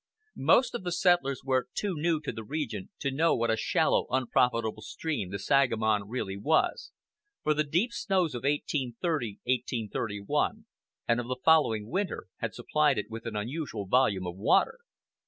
Most 0.41 0.73
of 0.73 0.81
the 0.83 0.89
settlers 0.91 1.43
were 1.45 1.67
too 1.75 1.93
new 1.95 2.19
to 2.21 2.31
the 2.31 2.43
region 2.43 2.89
to 3.01 3.11
know 3.11 3.35
what 3.35 3.51
a 3.51 3.55
shallow, 3.55 4.07
unprofitable 4.09 4.81
stream 4.81 5.29
the 5.29 5.37
Sangamon 5.37 6.07
really 6.07 6.37
was, 6.37 6.91
for 7.43 7.53
the 7.53 7.63
deep 7.63 7.93
snows 7.93 8.33
of 8.33 8.41
183031 8.41 10.65
and 11.07 11.19
of 11.19 11.27
the 11.27 11.37
following 11.45 11.87
winter 11.87 12.25
had 12.37 12.55
supplied 12.55 12.97
it 12.97 13.11
with 13.11 13.27
an 13.27 13.35
unusual 13.35 13.85
volume 13.85 14.25
of 14.25 14.35
water. 14.35 14.79